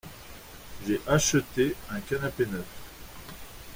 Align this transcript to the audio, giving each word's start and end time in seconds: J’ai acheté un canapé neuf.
J’ai 0.87 0.99
acheté 1.05 1.75
un 1.91 1.99
canapé 1.99 2.47
neuf. 2.47 2.65